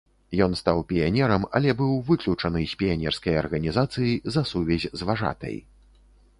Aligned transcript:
Ён 0.43 0.53
стаў 0.61 0.79
піянерам, 0.91 1.45
але 1.59 1.75
быў 1.83 1.91
выключаны 2.09 2.63
з 2.73 2.81
піянерскай 2.81 3.39
арганізацыі 3.45 4.17
за 4.37 4.41
сувязь 4.55 4.91
з 4.99 5.11
важатай. 5.11 5.55